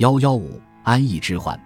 [0.00, 1.60] 幺幺五安逸之患，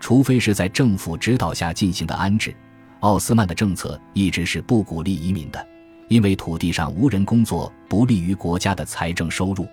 [0.00, 2.54] 除非是在政府指导下进行的安置，
[3.00, 5.66] 奥斯曼的政策一直是不鼓励移民的，
[6.08, 9.66] 因为土地上无人工作不利于国家的财政收入。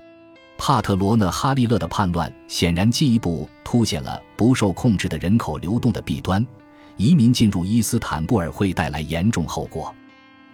[0.57, 6.47] 帕特罗讷哈利勒的叛乱显然进一步凸显了不受控制的人口流动的弊端，
[6.95, 9.93] 移民进入伊斯坦布尔会带来严重后果。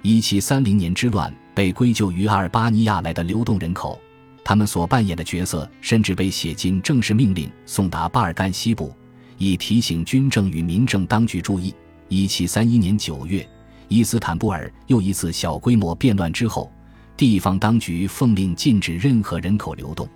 [0.02, 4.02] 一七三零年之乱被归咎于阿尔巴尼亚来的流动人口，
[4.44, 8.94] 他们所扮演的角色甚至被写进正式命令送达巴尔干西部，
[9.38, 11.74] 以提醒军政与民政当局注意。
[12.10, 13.48] 一七三一年九月，
[13.88, 16.72] 伊斯坦布尔又一次小规模变乱之后。
[17.16, 20.10] 地方当局奉令禁止任何人口流动。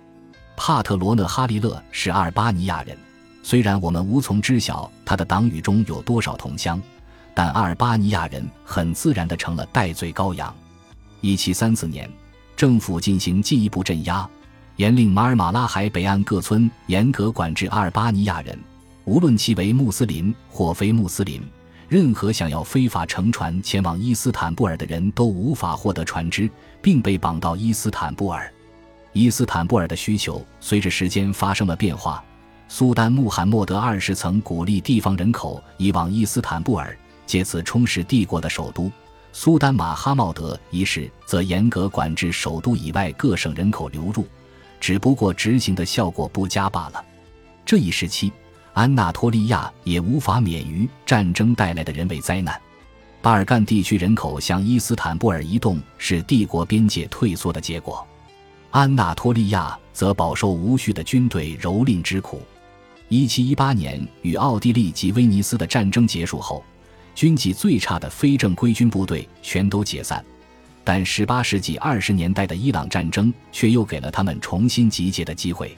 [0.56, 2.98] 帕特罗讷哈利勒是阿尔巴尼亚人，
[3.40, 6.82] 虽然我们无从知晓他的党羽中有多少同乡，
[7.34, 10.52] 但阿尔巴尼亚人很自然地成了戴罪羔羊。
[11.20, 12.10] 一七三四年，
[12.58, 14.28] 政府进行进一步镇压，
[14.74, 18.58] 严令马尔马拉海北岸各村严格管制阿尔巴尼亚人，
[19.04, 21.40] 无论其为穆斯林或非穆斯林。
[21.88, 26.50] 任何想要非法乘船前往伊斯坦布尔的人都无法获得船只，
[26.82, 28.52] 并被绑到伊斯坦布尔。
[29.12, 32.24] 伊斯坦布尔的需求随着时间发生了变化。
[32.66, 38.90] 苏丹穆罕默德二世曾鼓励地方人口移往伊斯坦布尔，借此充实帝国的首都。
[39.40, 44.26] 苏丹马哈茂德一世则严格管制首都以外各省人口流入，
[44.80, 47.04] 只不过执行的效果不佳罢了。
[47.64, 48.32] 这一时期。
[48.72, 52.60] 安纳托利亚也无法免于战争带来的人为灾难。
[53.22, 58.04] 巴尔干地区人口向伊斯坦布尔移动是帝国边界退缩的结果，
[58.72, 62.42] 安纳托利亚则饱受无序的军队蹂躏之苦。
[63.10, 66.64] 1718年与奥地利及威尼斯的战争结束后，
[67.18, 70.24] 军纪最差的非正规军部队全都解散，
[70.84, 75.76] 但18世纪20年代的伊朗战争却又给了他们重新集结的机会。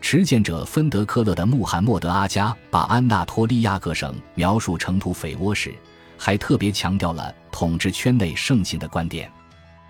[0.00, 5.72] 持剑者芬德科勒的穆罕默德阿加把安纳托利亚各省描述成土匪窝时，
[6.18, 9.30] 还特别强调了统治圈内盛行的观点。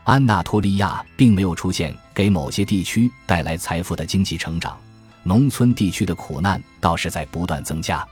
[0.05, 4.79] 安纳托利亚并没有出现给某些地区带来财富的经济成长，
[5.23, 8.07] 农村地区的苦难倒是在不断增加。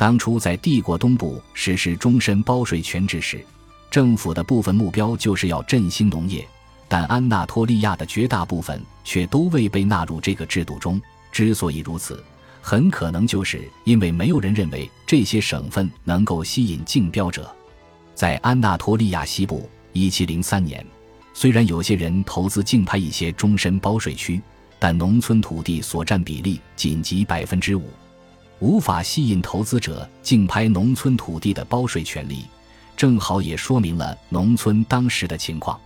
[0.00, 3.44] 当初在帝国东部实施终身包税权制时，
[3.90, 6.42] 政府的部分目标就是要振兴农业，
[6.88, 10.98] 但安纳托利亚的绝大部分却都未被纳入这个制度中。
[11.30, 12.24] 之所以如此，
[12.62, 17.54] 很可能就是因为没有人认为这些省份能够吸引竞标者。
[18.14, 20.86] 在安纳托利亚西部，1703年，
[21.34, 24.40] 虽然有些人投资竞拍一些终身包税区，
[24.78, 27.90] 但农村土地所占比例仅及百分之五，
[28.60, 32.44] 无法吸引投资者竞拍农村土地的包税权利。
[32.96, 35.78] 正好也说明了农村当时的情况。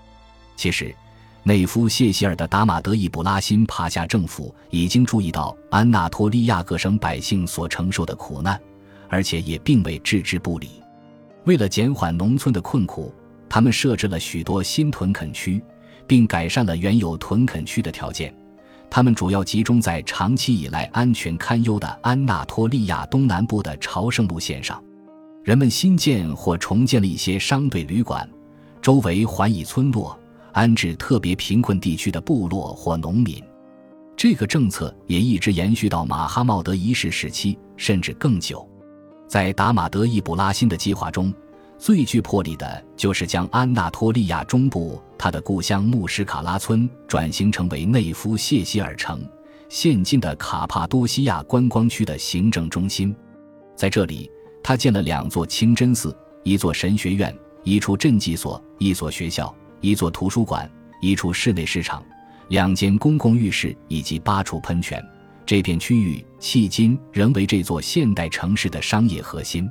[0.57, 0.95] 其实。
[1.47, 8.59] 内夫谢希尔的达马德伊卜拉辛帕夏政府已经注意到安纳托利亚各省百姓所承受的苦难，
[9.11, 10.83] 而且也并未置之不理。
[11.45, 13.13] 为了减缓农村的困苦，
[13.47, 15.63] 他们设置了许多新屯垦区，
[16.07, 18.35] 并改善了原有屯垦区的条件。
[18.95, 24.81] 他们主要集中在长期以来安全堪忧的安纳托利亚东南部的朝圣路线上。
[25.43, 28.31] 人们新建或重建了一些商队旅馆，
[28.81, 30.17] 周围环以村落。
[30.53, 33.43] 安置特别贫困地区的部落或农民，
[34.17, 38.65] 这个政策也一直延续到马哈茂德一世时期，甚至更久。
[39.27, 41.35] 在达马德伊卜拉欣的计划中，
[41.77, 49.27] 最具魄力的就是将安纳托利亚中部他的故乡穆什卡拉村转型成为内夫谢希尔城
[49.71, 53.17] （现今的卡帕多西亚观光区）的行政中心。
[53.75, 54.31] 在这里，
[54.63, 59.57] 他建了两座清真寺、一座神学院、一处赈济所、一所学校。
[59.81, 60.71] 一座图书馆，
[61.01, 62.05] 一处室内市场，
[62.49, 65.03] 两间公共浴室以及八处喷泉。
[65.47, 69.67] 这片区域迄今仍为这座现代城市的商业核心。